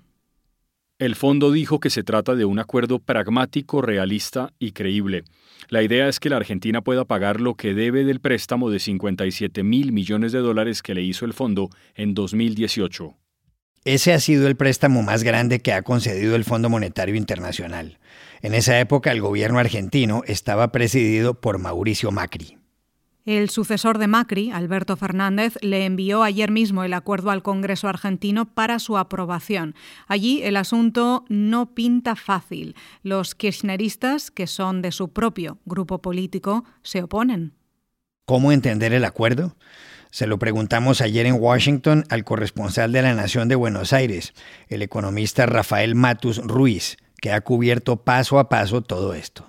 El 0.98 1.14
fondo 1.14 1.52
dijo 1.52 1.78
que 1.78 1.90
se 1.90 2.02
trata 2.04 2.36
de 2.36 2.46
un 2.46 2.58
acuerdo 2.58 3.00
pragmático, 3.00 3.82
realista 3.82 4.54
y 4.58 4.72
creíble. 4.72 5.24
La 5.68 5.82
idea 5.82 6.08
es 6.08 6.20
que 6.20 6.30
la 6.30 6.36
Argentina 6.36 6.80
pueda 6.80 7.04
pagar 7.04 7.38
lo 7.38 7.54
que 7.54 7.74
debe 7.74 8.04
del 8.04 8.20
préstamo 8.20 8.70
de 8.70 8.78
57 8.78 9.62
mil 9.62 9.92
millones 9.92 10.32
de 10.32 10.38
dólares 10.38 10.80
que 10.80 10.94
le 10.94 11.02
hizo 11.02 11.26
el 11.26 11.34
fondo 11.34 11.68
en 11.94 12.14
2018. 12.14 13.14
Ese 13.84 14.12
ha 14.12 14.20
sido 14.20 14.48
el 14.48 14.56
préstamo 14.56 15.02
más 15.02 15.22
grande 15.22 15.60
que 15.60 15.72
ha 15.72 15.82
concedido 15.82 16.36
el 16.36 16.44
Fondo 16.44 16.68
Monetario 16.68 17.14
Internacional. 17.14 17.98
En 18.42 18.54
esa 18.54 18.78
época 18.78 19.12
el 19.12 19.20
gobierno 19.20 19.58
argentino 19.58 20.22
estaba 20.26 20.72
presidido 20.72 21.34
por 21.34 21.58
Mauricio 21.58 22.10
Macri. 22.10 22.58
El 23.28 23.50
sucesor 23.50 23.98
de 23.98 24.06
Macri, 24.06 24.50
Alberto 24.52 24.96
Fernández, 24.96 25.58
le 25.60 25.84
envió 25.84 26.22
ayer 26.22 26.50
mismo 26.50 26.82
el 26.82 26.94
acuerdo 26.94 27.30
al 27.30 27.42
Congreso 27.42 27.86
argentino 27.86 28.46
para 28.46 28.78
su 28.78 28.96
aprobación. 28.96 29.74
Allí 30.06 30.40
el 30.44 30.56
asunto 30.56 31.26
no 31.28 31.74
pinta 31.74 32.16
fácil. 32.16 32.74
Los 33.02 33.34
kirchneristas, 33.34 34.30
que 34.30 34.46
son 34.46 34.80
de 34.80 34.92
su 34.92 35.12
propio 35.12 35.58
grupo 35.66 36.00
político, 36.00 36.64
se 36.82 37.02
oponen. 37.02 37.52
¿Cómo 38.24 38.50
entender 38.50 38.94
el 38.94 39.04
acuerdo? 39.04 39.56
Se 40.10 40.26
lo 40.26 40.38
preguntamos 40.38 41.00
ayer 41.00 41.26
en 41.26 41.36
Washington 41.38 42.04
al 42.08 42.24
corresponsal 42.24 42.92
de 42.92 43.02
la 43.02 43.14
Nación 43.14 43.48
de 43.48 43.56
Buenos 43.56 43.92
Aires, 43.92 44.32
el 44.68 44.82
economista 44.82 45.44
Rafael 45.44 45.94
Matus 45.94 46.38
Ruiz, 46.38 46.96
que 47.20 47.32
ha 47.32 47.40
cubierto 47.42 47.96
paso 47.96 48.38
a 48.38 48.48
paso 48.48 48.82
todo 48.82 49.12
esto. 49.12 49.44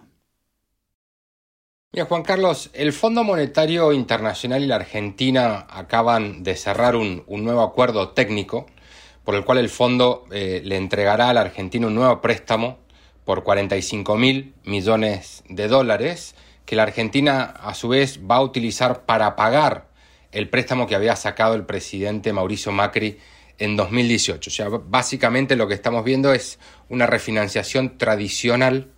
Mira, 1.91 2.05
Juan 2.05 2.23
Carlos, 2.23 2.69
el 2.73 2.93
Fondo 2.93 3.23
Monetario 3.23 3.93
Internacional 3.93 4.63
y 4.63 4.67
la 4.67 4.75
Argentina 4.75 5.65
acaban 5.69 6.43
de 6.43 6.55
cerrar 6.55 6.95
un, 6.95 7.23
nuevo 7.27 7.61
acuerdo 7.61 8.09
técnico 8.09 8.67
por 9.23 9.35
el 9.35 9.43
cual 9.43 9.57
el 9.57 9.69
fondo 9.69 10.25
eh, 10.31 10.61
le 10.63 10.77
entregará 10.77 11.29
a 11.29 11.33
la 11.33 11.41
Argentina 11.41 11.87
un 11.87 11.95
nuevo 11.95 12.21
préstamo 12.21 12.77
por 13.25 13.43
45 13.43 14.17
mil 14.17 14.53
millones 14.65 15.43
de 15.49 15.67
dólares 15.67 16.35
que 16.65 16.75
la 16.75 16.83
Argentina 16.83 17.41
a 17.41 17.73
su 17.73 17.89
vez 17.89 18.19
va 18.19 18.35
a 18.35 18.41
utilizar 18.41 19.05
para 19.05 19.35
pagar 19.35 19.88
el 20.31 20.49
préstamo 20.49 20.87
que 20.87 20.95
había 20.95 21.15
sacado 21.15 21.55
el 21.55 21.65
presidente 21.65 22.33
Mauricio 22.33 22.71
Macri 22.71 23.17
en 23.57 23.75
2018. 23.75 24.49
O 24.49 24.53
sea, 24.53 24.69
básicamente 24.69 25.55
lo 25.55 25.67
que 25.67 25.73
estamos 25.73 26.03
viendo 26.03 26.33
es 26.33 26.59
una 26.87 27.05
refinanciación 27.05 27.97
tradicional 27.97 28.89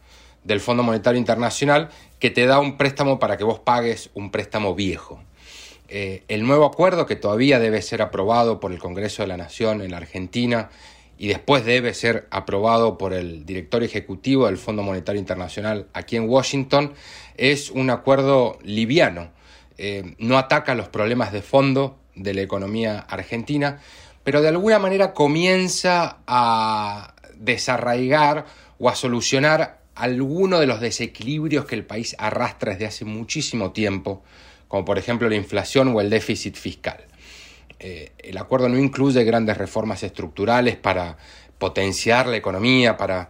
del 0.43 0.59
Fondo 0.59 0.83
Monetario 0.83 1.19
Internacional 1.19 1.89
que 2.19 2.29
te 2.29 2.45
da 2.45 2.59
un 2.59 2.77
préstamo 2.77 3.19
para 3.19 3.37
que 3.37 3.43
vos 3.43 3.59
pagues 3.59 4.09
un 4.13 4.31
préstamo 4.31 4.75
viejo. 4.75 5.21
Eh, 5.87 6.23
el 6.29 6.43
nuevo 6.43 6.65
acuerdo, 6.65 7.05
que 7.05 7.15
todavía 7.15 7.59
debe 7.59 7.81
ser 7.81 8.01
aprobado 8.01 8.59
por 8.59 8.71
el 8.71 8.79
Congreso 8.79 9.23
de 9.23 9.27
la 9.27 9.37
Nación 9.37 9.81
en 9.81 9.91
la 9.91 9.97
Argentina 9.97 10.69
y 11.17 11.27
después 11.27 11.65
debe 11.65 11.93
ser 11.93 12.27
aprobado 12.31 12.97
por 12.97 13.13
el 13.13 13.45
director 13.45 13.83
ejecutivo 13.83 14.45
del 14.45 14.57
Fondo 14.57 14.83
Monetario 14.83 15.19
Internacional 15.19 15.87
aquí 15.93 16.15
en 16.15 16.29
Washington, 16.29 16.93
es 17.35 17.69
un 17.71 17.89
acuerdo 17.89 18.57
liviano. 18.63 19.31
Eh, 19.83 20.13
no 20.19 20.37
ataca 20.37 20.75
los 20.75 20.89
problemas 20.89 21.31
de 21.31 21.41
fondo 21.41 21.97
de 22.13 22.35
la 22.35 22.41
economía 22.41 22.99
argentina, 22.99 23.79
pero 24.23 24.43
de 24.43 24.49
alguna 24.49 24.77
manera 24.77 25.11
comienza 25.15 26.19
a 26.27 27.15
desarraigar 27.33 28.45
o 28.77 28.89
a 28.89 28.95
solucionar 28.95 29.81
algunos 29.95 30.59
de 30.59 30.67
los 30.67 30.81
desequilibrios 30.81 31.65
que 31.65 31.73
el 31.73 31.83
país 31.83 32.15
arrastra 32.19 32.73
desde 32.73 32.85
hace 32.85 33.05
muchísimo 33.05 33.71
tiempo, 33.71 34.21
como 34.67 34.85
por 34.85 34.99
ejemplo 34.99 35.27
la 35.27 35.35
inflación 35.35 35.87
o 35.95 35.99
el 35.99 36.11
déficit 36.11 36.57
fiscal. 36.57 37.03
Eh, 37.79 38.11
el 38.19 38.37
acuerdo 38.37 38.69
no 38.69 38.77
incluye 38.77 39.23
grandes 39.23 39.57
reformas 39.57 40.03
estructurales 40.03 40.75
para 40.75 41.17
potenciar 41.57 42.27
la 42.27 42.37
economía, 42.37 42.97
para 42.97 43.29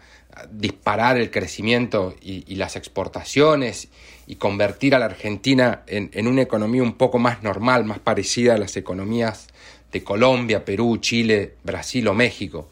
disparar 0.49 1.17
el 1.17 1.31
crecimiento 1.31 2.15
y, 2.21 2.55
las 2.55 2.75
exportaciones 2.75 3.89
y 4.31 4.37
convertir 4.37 4.95
a 4.95 4.99
la 4.99 5.07
Argentina 5.07 5.83
en, 5.87 6.25
una 6.25 6.41
economía 6.41 6.81
un 6.81 6.93
poco 6.93 7.19
más 7.19 7.43
normal, 7.43 7.83
más 7.83 7.99
parecida 7.99 8.55
a 8.55 8.57
las 8.57 8.77
economías 8.77 9.47
de 9.91 10.05
Colombia, 10.05 10.63
Perú, 10.63 10.99
Chile, 11.01 11.55
Brasil 11.65 12.07
o 12.07 12.13
México. 12.13 12.69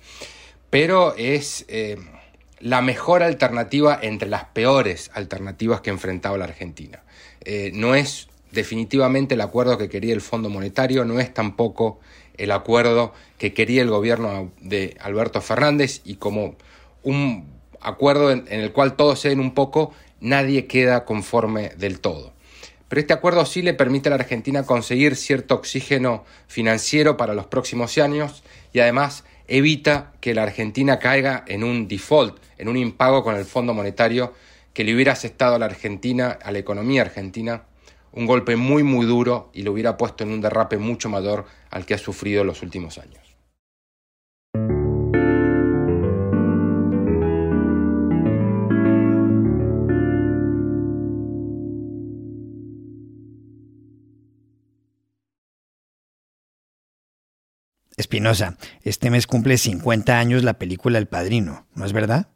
Pero 0.69 1.13
es 1.17 1.65
eh, 1.67 1.97
la 2.61 2.81
mejor 2.81 3.23
alternativa 3.23 3.99
entre 4.01 4.29
las 4.29 4.45
peores 4.45 5.11
alternativas 5.13 5.81
que 5.81 5.89
enfrentaba 5.89 6.37
la 6.37 6.45
Argentina. 6.45 7.03
Eh, 7.43 7.71
no 7.73 7.93
es 7.93 8.29
definitivamente 8.53 9.33
el 9.33 9.41
acuerdo 9.41 9.77
que 9.77 9.89
quería 9.89 10.13
el 10.13 10.21
Fondo 10.21 10.49
Monetario, 10.49 11.03
no 11.03 11.19
es 11.19 11.33
tampoco 11.33 11.99
el 12.37 12.53
acuerdo 12.53 13.13
que 13.37 13.53
quería 13.53 13.81
el 13.81 13.89
gobierno 13.89 14.53
de 14.61 14.95
Alberto 15.01 15.41
Fernández 15.41 15.99
y 16.05 16.15
como 16.15 16.55
un 17.03 17.59
acuerdo 17.81 18.31
en, 18.31 18.47
el 18.47 18.71
cual 18.71 18.95
todos 18.95 19.21
ceden 19.21 19.39
un 19.39 19.53
poco, 19.53 19.93
nadie 20.21 20.67
queda 20.67 21.05
conforme 21.05 21.69
del 21.77 21.99
todo. 21.99 22.33
Pero 22.87 23.01
este 23.01 23.13
acuerdo 23.13 23.45
sí 23.45 23.61
le 23.61 23.75
permite 23.75 24.09
a 24.09 24.11
la 24.11 24.15
Argentina 24.15 24.63
conseguir 24.63 25.15
cierto 25.15 25.55
oxígeno 25.55 26.25
financiero 26.47 27.17
para 27.17 27.35
los 27.35 27.45
próximos 27.45 27.97
años 27.99 28.43
y 28.73 28.79
además 28.79 29.23
evita 29.47 30.13
que 30.21 30.33
la 30.33 30.43
Argentina 30.43 30.97
caiga 30.97 31.43
en 31.47 31.63
un 31.63 31.87
default, 31.87 32.37
en 32.57 32.67
un 32.67 32.77
impago 32.77 33.23
con 33.23 33.35
el 33.35 33.45
Fondo 33.45 33.73
Monetario 33.73 34.33
que 34.73 34.83
le 34.83 34.95
hubiera 34.95 35.13
asestado 35.13 35.55
a 35.55 35.59
la 35.59 35.65
Argentina, 35.65 36.37
a 36.41 36.51
la 36.51 36.59
economía 36.59 37.01
argentina, 37.01 37.63
un 38.11 38.25
golpe 38.25 38.55
muy 38.55 38.83
muy 38.83 39.05
duro 39.05 39.51
y 39.53 39.61
lo 39.61 39.71
hubiera 39.71 39.97
puesto 39.97 40.23
en 40.23 40.31
un 40.31 40.41
derrape 40.41 40.77
mucho 40.77 41.09
mayor 41.09 41.45
al 41.69 41.85
que 41.85 41.93
ha 41.93 41.97
sufrido 41.99 42.41
en 42.41 42.47
los 42.47 42.63
últimos 42.63 42.97
años. 42.97 43.28
Espinosa, 57.99 58.57
este 58.83 59.09
mes 59.09 59.27
cumple 59.27 59.57
50 59.57 60.17
años 60.17 60.45
la 60.45 60.53
película 60.53 60.97
El 60.97 61.07
Padrino, 61.07 61.67
¿no 61.75 61.83
es 61.83 61.91
verdad? 61.91 62.29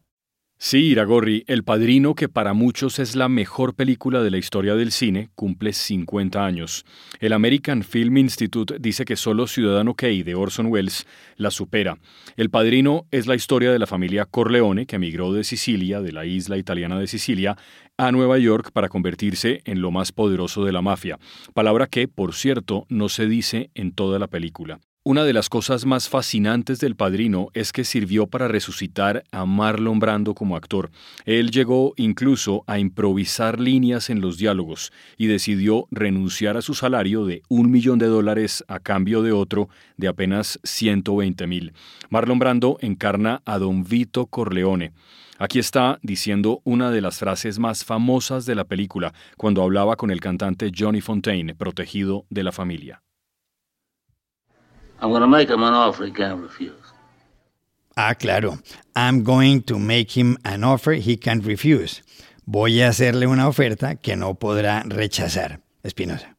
Sí, 0.57 0.87
Iragorri, 0.87 1.45
El 1.47 1.63
Padrino, 1.63 2.15
que 2.15 2.27
para 2.27 2.53
muchos 2.53 2.99
es 2.99 3.15
la 3.15 3.29
mejor 3.29 3.73
película 3.73 4.21
de 4.21 4.29
la 4.29 4.37
historia 4.37 4.75
del 4.75 4.91
cine, 4.91 5.29
cumple 5.35 5.71
50 5.71 6.45
años. 6.45 6.85
El 7.21 7.31
American 7.31 7.83
Film 7.83 8.17
Institute 8.17 8.75
dice 8.77 9.05
que 9.05 9.15
solo 9.15 9.47
Ciudadano 9.47 9.93
Kane 9.93 10.25
de 10.25 10.35
Orson 10.35 10.65
Welles 10.65 11.07
la 11.37 11.49
supera. 11.49 11.97
El 12.35 12.49
Padrino 12.49 13.07
es 13.11 13.25
la 13.25 13.35
historia 13.35 13.71
de 13.71 13.79
la 13.79 13.87
familia 13.87 14.25
Corleone, 14.25 14.85
que 14.85 14.97
emigró 14.97 15.31
de 15.31 15.45
Sicilia, 15.45 16.01
de 16.01 16.11
la 16.11 16.25
isla 16.25 16.57
italiana 16.57 16.99
de 16.99 17.07
Sicilia, 17.07 17.57
a 17.97 18.11
Nueva 18.11 18.37
York 18.37 18.71
para 18.73 18.89
convertirse 18.89 19.61
en 19.63 19.79
lo 19.79 19.91
más 19.91 20.11
poderoso 20.11 20.65
de 20.65 20.73
la 20.73 20.81
mafia, 20.81 21.19
palabra 21.53 21.87
que, 21.87 22.09
por 22.09 22.33
cierto, 22.33 22.85
no 22.89 23.07
se 23.07 23.27
dice 23.27 23.71
en 23.75 23.93
toda 23.93 24.19
la 24.19 24.27
película. 24.27 24.81
Una 25.05 25.25
de 25.25 25.33
las 25.33 25.49
cosas 25.49 25.85
más 25.85 26.07
fascinantes 26.07 26.79
del 26.79 26.95
Padrino 26.95 27.49
es 27.53 27.73
que 27.73 27.83
sirvió 27.83 28.27
para 28.27 28.47
resucitar 28.47 29.25
a 29.33 29.45
Marlon 29.45 29.99
Brando 29.99 30.33
como 30.33 30.55
actor. 30.55 30.91
Él 31.25 31.51
llegó 31.51 31.93
incluso 31.97 32.63
a 32.67 32.79
improvisar 32.79 33.59
líneas 33.59 34.09
en 34.09 34.21
los 34.21 34.37
diálogos 34.37 34.93
y 35.17 35.27
decidió 35.27 35.89
renunciar 35.91 36.55
a 36.55 36.61
su 36.61 36.73
salario 36.73 37.25
de 37.25 37.41
un 37.49 37.69
millón 37.69 37.99
de 37.99 38.05
dólares 38.05 38.63
a 38.69 38.79
cambio 38.79 39.21
de 39.23 39.33
otro 39.33 39.67
de 39.97 40.07
apenas 40.07 40.57
120 40.63 41.47
mil. 41.47 41.73
Marlon 42.09 42.39
Brando 42.39 42.77
encarna 42.79 43.41
a 43.43 43.57
don 43.57 43.83
Vito 43.83 44.27
Corleone. 44.27 44.93
Aquí 45.37 45.59
está 45.59 45.99
diciendo 46.01 46.61
una 46.63 46.91
de 46.91 47.01
las 47.01 47.19
frases 47.19 47.59
más 47.59 47.83
famosas 47.83 48.45
de 48.45 48.55
la 48.55 48.63
película 48.63 49.13
cuando 49.35 49.63
hablaba 49.63 49.97
con 49.97 50.11
el 50.11 50.21
cantante 50.21 50.71
Johnny 50.73 51.01
Fontaine, 51.01 51.55
protegido 51.55 52.25
de 52.29 52.43
la 52.43 52.53
familia. 52.53 53.03
I'm 55.03 55.11
gonna 55.11 55.27
make 55.27 55.49
him 55.49 55.61
an 55.63 55.73
offer 55.73 56.05
he 56.05 56.13
can't 56.13 56.41
refuse. 56.41 56.71
Ah, 57.97 58.15
claro. 58.15 58.57
I'm 58.95 59.21
going 59.23 59.61
to 59.63 59.77
make 59.77 60.17
him 60.17 60.37
an 60.45 60.63
offer 60.63 60.93
he 60.93 61.17
can't 61.17 61.45
refuse. 61.45 62.01
Voy 62.45 62.81
a 62.81 62.87
hacerle 62.87 63.27
una 63.27 63.49
oferta 63.49 63.95
que 63.95 64.15
no 64.15 64.35
podrá 64.35 64.83
rechazar. 64.83 65.59
Espinosa. 65.83 66.37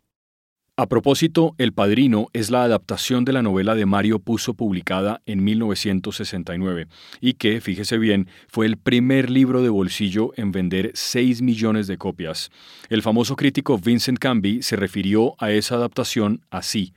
A 0.77 0.87
propósito, 0.87 1.55
El 1.59 1.75
Padrino 1.75 2.29
es 2.33 2.51
la 2.51 2.65
adaptación 2.65 3.27
de 3.27 3.35
la 3.35 3.43
novela 3.43 3.75
de 3.75 3.85
Mario 3.85 4.19
Puzo 4.19 4.55
publicada 4.55 5.21
en 5.27 5.45
1969 5.45 6.89
y 7.21 7.35
que, 7.35 7.61
fíjese 7.61 7.99
bien, 7.99 8.29
fue 8.49 8.65
el 8.65 8.79
primer 8.79 9.29
libro 9.29 9.63
de 9.63 9.69
bolsillo 9.69 10.33
en 10.37 10.53
vender 10.53 10.91
6 10.95 11.43
millones 11.43 11.87
de 11.87 11.99
copias. 11.99 12.51
El 12.89 13.03
famoso 13.03 13.37
crítico 13.37 13.79
Vincent 13.79 14.19
Canby 14.19 14.63
se 14.63 14.77
refirió 14.77 15.35
a 15.39 15.51
esa 15.51 15.75
adaptación 15.75 16.41
así. 16.51 16.95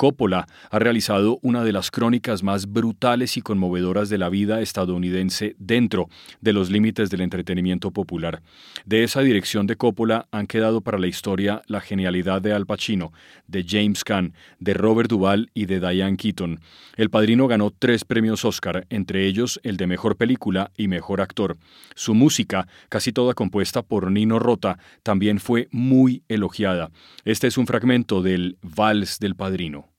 Coppola 0.00 0.46
ha 0.70 0.78
realizado 0.78 1.38
una 1.42 1.62
de 1.62 1.74
las 1.74 1.90
crónicas 1.90 2.42
más 2.42 2.72
brutales 2.72 3.36
y 3.36 3.42
conmovedoras 3.42 4.08
de 4.08 4.16
la 4.16 4.30
vida 4.30 4.62
estadounidense 4.62 5.56
dentro 5.58 6.08
de 6.40 6.54
los 6.54 6.70
límites 6.70 7.10
del 7.10 7.20
entretenimiento 7.20 7.90
popular. 7.90 8.40
De 8.86 9.04
esa 9.04 9.20
dirección 9.20 9.66
de 9.66 9.76
Coppola 9.76 10.26
han 10.30 10.46
quedado 10.46 10.80
para 10.80 10.98
la 10.98 11.06
historia 11.06 11.60
la 11.66 11.82
genialidad 11.82 12.40
de 12.40 12.54
Al 12.54 12.64
Pacino, 12.64 13.12
de 13.46 13.62
James 13.68 14.02
Caan, 14.02 14.32
de 14.58 14.72
Robert 14.72 15.10
Duvall 15.10 15.50
y 15.52 15.66
de 15.66 15.80
Diane 15.80 16.16
Keaton. 16.16 16.60
El 16.96 17.10
Padrino 17.10 17.46
ganó 17.46 17.70
tres 17.70 18.06
premios 18.06 18.46
Oscar, 18.46 18.86
entre 18.88 19.26
ellos 19.26 19.60
el 19.64 19.76
de 19.76 19.86
Mejor 19.86 20.16
Película 20.16 20.70
y 20.78 20.88
Mejor 20.88 21.20
Actor. 21.20 21.58
Su 21.94 22.14
música, 22.14 22.66
casi 22.88 23.12
toda 23.12 23.34
compuesta 23.34 23.82
por 23.82 24.10
Nino 24.10 24.38
Rota, 24.38 24.78
también 25.02 25.40
fue 25.40 25.68
muy 25.72 26.22
elogiada. 26.30 26.90
Este 27.26 27.48
es 27.48 27.58
un 27.58 27.66
fragmento 27.66 28.22
del 28.22 28.56
Vals 28.62 29.18
del 29.18 29.36
Padrino. 29.36 29.89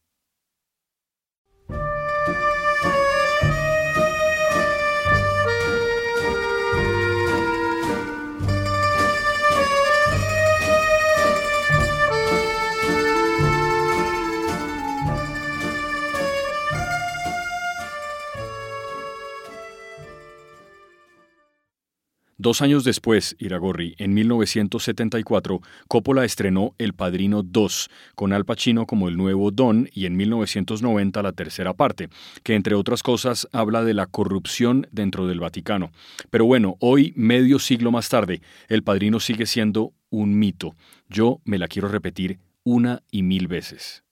Dos 22.42 22.64
años 22.64 22.84
después, 22.84 23.36
Iragorri, 23.38 23.94
en 24.00 24.16
1974, 24.16 25.62
Coppola 25.88 26.26
estrenó 26.26 26.74
El 26.80 26.94
Padrino 26.94 27.44
2, 27.44 27.88
con 28.16 28.34
Al 28.34 28.46
Pacino 28.46 28.88
como 28.88 29.10
el 29.10 29.16
nuevo 29.16 29.52
Don 29.52 29.88
y 29.94 30.08
en 30.08 30.18
1990 30.18 31.22
la 31.22 31.34
tercera 31.34 31.76
parte, 31.76 32.10
que 32.42 32.56
entre 32.56 32.74
otras 32.74 33.04
cosas 33.04 33.48
habla 33.52 33.84
de 33.84 33.94
la 33.94 34.08
corrupción 34.08 34.88
dentro 34.92 35.28
del 35.28 35.40
Vaticano. 35.40 35.92
Pero 36.32 36.46
bueno, 36.46 36.78
hoy, 36.80 37.14
medio 37.16 37.60
siglo 37.60 37.92
más 37.92 38.10
tarde, 38.10 38.42
El 38.70 38.82
Padrino 38.82 39.20
sigue 39.20 39.46
siendo 39.46 39.94
un 40.10 40.40
mito. 40.40 40.74
Yo 41.10 41.42
me 41.46 41.60
la 41.60 41.68
quiero 41.68 41.90
repetir 41.90 42.40
una 42.64 43.04
y 43.12 43.22
mil 43.22 43.48
veces. 43.50 44.04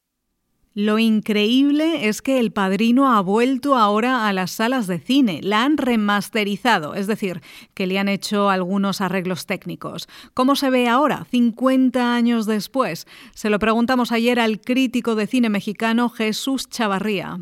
Lo 0.76 1.00
increíble 1.00 2.08
es 2.08 2.22
que 2.22 2.40
El 2.40 2.52
Padrino 2.52 3.12
ha 3.12 3.22
vuelto 3.22 3.76
ahora 3.76 4.28
a 4.28 4.34
las 4.34 4.52
salas 4.52 4.86
de 4.86 5.00
cine, 5.00 5.40
la 5.42 5.64
han 5.64 5.78
remasterizado, 5.78 6.94
es 6.94 7.08
decir, 7.08 7.42
que 7.74 7.88
le 7.88 7.98
han 7.98 8.08
hecho 8.08 8.52
algunos 8.52 9.02
arreglos 9.02 9.48
técnicos. 9.48 10.08
¿Cómo 10.36 10.56
se 10.56 10.70
ve 10.70 10.88
ahora, 10.88 11.26
50 11.32 12.14
años 12.14 12.46
después? 12.46 13.08
Se 13.34 13.50
lo 13.50 13.58
preguntamos 13.58 14.12
ayer 14.12 14.40
al 14.40 14.62
crítico 14.62 15.16
de 15.16 15.26
cine 15.26 15.50
mexicano 15.50 16.08
Jesús 16.08 16.70
Chavarría. 16.70 17.40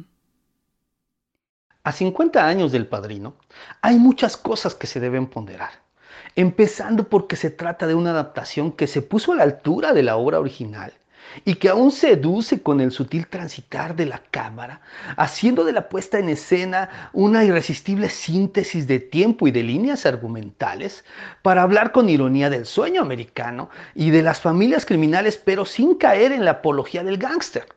A 1.84 1.92
50 1.92 2.48
años 2.48 2.72
del 2.72 2.88
Padrino, 2.88 3.36
hay 3.82 3.98
muchas 3.98 4.38
cosas 4.38 4.74
que 4.74 4.88
se 4.88 5.02
deben 5.02 5.28
ponderar. 5.28 5.72
Empezando 6.36 7.10
porque 7.10 7.36
se 7.36 7.50
trata 7.50 7.88
de 7.88 7.96
una 7.96 8.12
adaptación 8.12 8.72
que 8.72 8.88
se 8.88 9.02
puso 9.02 9.34
a 9.34 9.36
la 9.36 9.44
altura 9.44 9.92
de 9.92 10.04
la 10.04 10.16
obra 10.16 10.40
original 10.40 10.94
y 11.46 11.56
que 11.56 11.70
aún 11.70 11.92
seduce 11.92 12.62
con 12.62 12.82
el 12.82 12.92
sutil 12.92 13.28
transitar 13.28 13.96
de 13.96 14.06
la 14.06 14.22
cámara, 14.32 14.82
haciendo 15.16 15.64
de 15.64 15.74
la 15.74 15.90
puesta 15.90 16.20
en 16.20 16.30
escena 16.30 17.10
una 17.14 17.44
irresistible 17.44 18.10
síntesis 18.10 18.88
de 18.88 19.00
tiempo 19.00 19.48
y 19.48 19.52
de 19.52 19.64
líneas 19.64 20.06
argumentales 20.06 21.06
para 21.42 21.62
hablar 21.62 21.92
con 21.92 22.10
ironía 22.10 22.50
del 22.50 22.66
sueño 22.66 23.02
americano 23.02 23.70
y 23.96 24.12
de 24.12 24.24
las 24.24 24.42
familias 24.42 24.86
criminales, 24.86 25.38
pero 25.38 25.66
sin 25.66 25.96
caer 25.96 26.32
en 26.32 26.46
la 26.46 26.52
apología 26.52 27.04
del 27.04 27.18
gángster, 27.18 27.68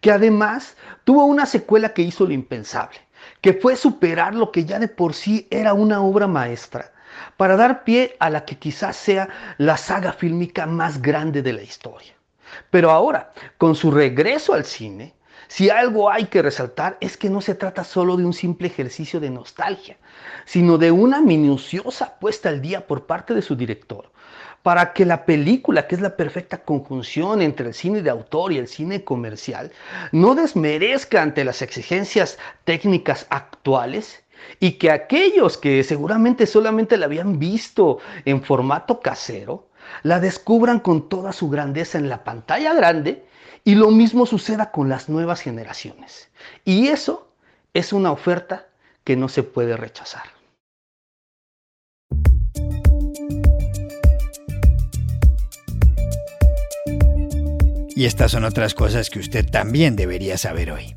que 0.00 0.12
además 0.12 0.76
tuvo 1.04 1.24
una 1.24 1.46
secuela 1.46 1.92
que 1.92 2.02
hizo 2.02 2.26
lo 2.26 2.32
impensable, 2.32 2.98
que 3.40 3.54
fue 3.54 3.76
superar 3.76 4.34
lo 4.34 4.50
que 4.50 4.64
ya 4.64 4.78
de 4.78 4.88
por 4.88 5.14
sí 5.14 5.46
era 5.50 5.74
una 5.74 6.02
obra 6.02 6.26
maestra 6.26 6.92
para 7.36 7.56
dar 7.56 7.84
pie 7.84 8.16
a 8.18 8.30
la 8.30 8.44
que 8.44 8.58
quizás 8.58 8.96
sea 8.96 9.28
la 9.58 9.76
saga 9.76 10.12
fílmica 10.12 10.66
más 10.66 11.00
grande 11.00 11.42
de 11.42 11.52
la 11.52 11.62
historia. 11.62 12.19
Pero 12.70 12.90
ahora, 12.90 13.32
con 13.58 13.74
su 13.74 13.90
regreso 13.90 14.54
al 14.54 14.64
cine, 14.64 15.14
si 15.48 15.68
algo 15.68 16.10
hay 16.10 16.26
que 16.26 16.42
resaltar 16.42 16.96
es 17.00 17.16
que 17.16 17.28
no 17.28 17.40
se 17.40 17.56
trata 17.56 17.82
solo 17.82 18.16
de 18.16 18.24
un 18.24 18.32
simple 18.32 18.68
ejercicio 18.68 19.18
de 19.18 19.30
nostalgia, 19.30 19.96
sino 20.44 20.78
de 20.78 20.92
una 20.92 21.20
minuciosa 21.20 22.18
puesta 22.20 22.48
al 22.48 22.62
día 22.62 22.86
por 22.86 23.06
parte 23.06 23.34
de 23.34 23.42
su 23.42 23.56
director, 23.56 24.12
para 24.62 24.92
que 24.92 25.04
la 25.04 25.24
película, 25.24 25.88
que 25.88 25.96
es 25.96 26.00
la 26.00 26.16
perfecta 26.16 26.58
conjunción 26.58 27.42
entre 27.42 27.66
el 27.66 27.74
cine 27.74 28.00
de 28.02 28.10
autor 28.10 28.52
y 28.52 28.58
el 28.58 28.68
cine 28.68 29.02
comercial, 29.02 29.72
no 30.12 30.36
desmerezca 30.36 31.20
ante 31.20 31.44
las 31.44 31.62
exigencias 31.62 32.38
técnicas 32.62 33.26
actuales 33.30 34.22
y 34.58 34.72
que 34.72 34.90
aquellos 34.90 35.56
que 35.58 35.82
seguramente 35.82 36.46
solamente 36.46 36.96
la 36.96 37.06
habían 37.06 37.38
visto 37.38 37.98
en 38.24 38.42
formato 38.42 39.00
casero, 39.00 39.69
la 40.02 40.20
descubran 40.20 40.80
con 40.80 41.08
toda 41.08 41.32
su 41.32 41.48
grandeza 41.50 41.98
en 41.98 42.08
la 42.08 42.24
pantalla 42.24 42.74
grande 42.74 43.24
y 43.64 43.74
lo 43.74 43.90
mismo 43.90 44.26
suceda 44.26 44.70
con 44.70 44.88
las 44.88 45.08
nuevas 45.08 45.40
generaciones. 45.40 46.28
Y 46.64 46.88
eso 46.88 47.28
es 47.74 47.92
una 47.92 48.12
oferta 48.12 48.66
que 49.04 49.16
no 49.16 49.28
se 49.28 49.42
puede 49.42 49.76
rechazar. 49.76 50.24
Y 58.00 58.06
estas 58.06 58.32
son 58.32 58.44
otras 58.44 58.72
cosas 58.72 59.10
que 59.10 59.18
usted 59.18 59.50
también 59.50 59.94
debería 59.94 60.38
saber 60.38 60.72
hoy. 60.72 60.96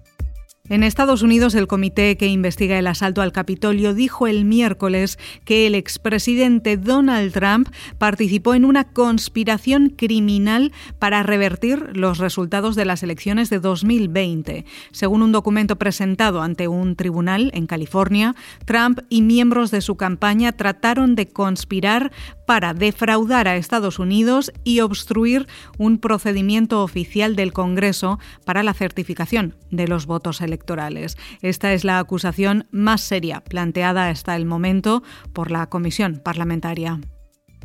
En 0.69 0.81
Estados 0.81 1.23
Unidos, 1.23 1.55
el 1.55 1.67
comité 1.67 2.15
que 2.15 2.27
investiga 2.27 2.79
el 2.79 2.87
asalto 2.87 3.21
al 3.21 3.33
Capitolio 3.33 3.93
dijo 3.93 4.27
el 4.27 4.45
miércoles 4.45 5.19
que 5.43 5.67
el 5.67 5.75
expresidente 5.75 6.77
Donald 6.77 7.33
Trump 7.33 7.67
participó 7.97 8.53
en 8.53 8.63
una 8.63 8.85
conspiración 8.85 9.89
criminal 9.89 10.71
para 10.99 11.21
revertir 11.21 11.89
los 11.97 12.17
resultados 12.17 12.77
de 12.77 12.85
las 12.85 13.03
elecciones 13.03 13.49
de 13.49 13.59
2020. 13.59 14.63
Según 14.93 15.21
un 15.21 15.33
documento 15.33 15.75
presentado 15.75 16.41
ante 16.41 16.69
un 16.69 16.95
tribunal 16.95 17.51
en 17.53 17.67
California, 17.67 18.33
Trump 18.63 19.01
y 19.09 19.21
miembros 19.21 19.69
de 19.69 19.81
su 19.81 19.97
campaña 19.97 20.53
trataron 20.53 21.15
de 21.15 21.27
conspirar 21.27 22.13
para 22.45 22.73
defraudar 22.73 23.49
a 23.49 23.57
Estados 23.57 23.99
Unidos 23.99 24.53
y 24.63 24.79
obstruir 24.79 25.45
un 25.77 25.97
procedimiento 25.97 26.83
oficial 26.83 27.35
del 27.35 27.51
Congreso 27.51 28.17
para 28.45 28.63
la 28.63 28.73
certificación 28.73 29.55
de 29.69 29.89
los 29.89 30.05
votos 30.05 30.39
electorales. 30.53 31.17
Esta 31.41 31.73
es 31.73 31.83
la 31.83 31.97
acusación 31.97 32.67
más 32.71 33.01
seria 33.01 33.41
planteada 33.41 34.09
hasta 34.09 34.35
el 34.35 34.45
momento 34.45 35.01
por 35.33 35.49
la 35.49 35.67
Comisión 35.67 36.21
Parlamentaria. 36.23 36.99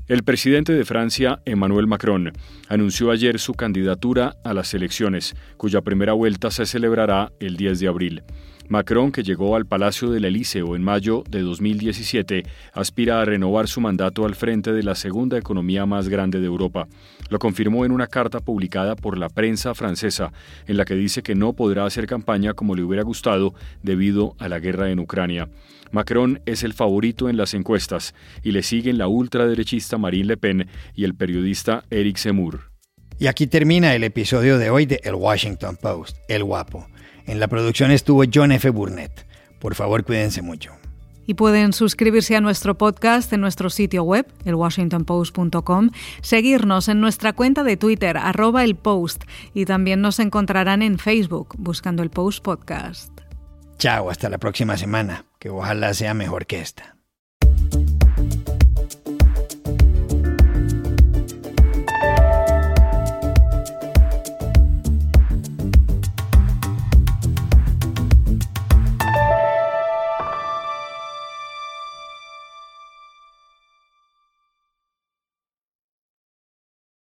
El 0.06 0.22
presidente 0.22 0.72
de 0.72 0.86
Francia, 0.86 1.42
Emmanuel 1.44 1.86
Macron, 1.86 2.32
anunció 2.70 3.10
ayer 3.10 3.38
su 3.38 3.52
candidatura 3.52 4.36
a 4.42 4.54
las 4.54 4.72
elecciones, 4.72 5.36
cuya 5.58 5.82
primera 5.82 6.14
vuelta 6.14 6.50
se 6.50 6.64
celebrará 6.64 7.30
el 7.40 7.58
10 7.58 7.78
de 7.80 7.88
abril. 7.88 8.22
Macron, 8.68 9.12
que 9.12 9.22
llegó 9.22 9.56
al 9.56 9.64
Palacio 9.64 10.10
del 10.10 10.26
Elíseo 10.26 10.76
en 10.76 10.82
mayo 10.82 11.24
de 11.30 11.40
2017, 11.40 12.44
aspira 12.74 13.22
a 13.22 13.24
renovar 13.24 13.66
su 13.66 13.80
mandato 13.80 14.26
al 14.26 14.34
frente 14.34 14.74
de 14.74 14.82
la 14.82 14.94
segunda 14.94 15.38
economía 15.38 15.86
más 15.86 16.10
grande 16.10 16.38
de 16.38 16.46
Europa. 16.46 16.86
Lo 17.30 17.38
confirmó 17.38 17.86
en 17.86 17.92
una 17.92 18.06
carta 18.06 18.40
publicada 18.40 18.94
por 18.94 19.16
la 19.16 19.30
prensa 19.30 19.74
francesa, 19.74 20.32
en 20.66 20.76
la 20.76 20.84
que 20.84 20.96
dice 20.96 21.22
que 21.22 21.34
no 21.34 21.54
podrá 21.54 21.86
hacer 21.86 22.06
campaña 22.06 22.52
como 22.52 22.74
le 22.74 22.82
hubiera 22.82 23.02
gustado 23.02 23.54
debido 23.82 24.34
a 24.38 24.48
la 24.48 24.58
guerra 24.58 24.90
en 24.90 24.98
Ucrania. 24.98 25.48
Macron 25.90 26.42
es 26.44 26.62
el 26.62 26.74
favorito 26.74 27.30
en 27.30 27.38
las 27.38 27.54
encuestas 27.54 28.14
y 28.42 28.52
le 28.52 28.62
siguen 28.62 28.98
la 28.98 29.08
ultraderechista 29.08 29.96
Marine 29.96 30.26
Le 30.26 30.36
Pen 30.36 30.68
y 30.94 31.04
el 31.04 31.14
periodista 31.14 31.84
Eric 31.88 32.18
Zemmour. 32.18 32.70
Y 33.18 33.28
aquí 33.28 33.46
termina 33.46 33.94
el 33.94 34.04
episodio 34.04 34.58
de 34.58 34.68
hoy 34.70 34.84
de 34.84 35.00
El 35.02 35.14
Washington 35.14 35.76
Post, 35.80 36.18
El 36.28 36.44
Guapo. 36.44 36.86
En 37.28 37.40
la 37.40 37.46
producción 37.46 37.90
estuvo 37.90 38.24
John 38.32 38.52
F. 38.52 38.70
Burnett. 38.70 39.26
Por 39.58 39.74
favor, 39.74 40.02
cuídense 40.02 40.40
mucho. 40.40 40.72
Y 41.26 41.34
pueden 41.34 41.74
suscribirse 41.74 42.34
a 42.36 42.40
nuestro 42.40 42.78
podcast 42.78 43.30
en 43.34 43.42
nuestro 43.42 43.68
sitio 43.68 44.02
web, 44.02 44.26
elwashingtonpost.com, 44.46 45.90
seguirnos 46.22 46.88
en 46.88 47.02
nuestra 47.02 47.34
cuenta 47.34 47.64
de 47.64 47.76
Twitter, 47.76 48.16
arroba 48.16 48.64
el 48.64 48.76
post, 48.76 49.24
y 49.52 49.66
también 49.66 50.00
nos 50.00 50.20
encontrarán 50.20 50.80
en 50.80 50.98
Facebook 50.98 51.54
buscando 51.58 52.02
el 52.02 52.08
Post 52.08 52.42
Podcast. 52.42 53.12
Chao, 53.76 54.08
hasta 54.08 54.30
la 54.30 54.38
próxima 54.38 54.78
semana, 54.78 55.26
que 55.38 55.50
ojalá 55.50 55.92
sea 55.92 56.14
mejor 56.14 56.46
que 56.46 56.62
esta. 56.62 56.97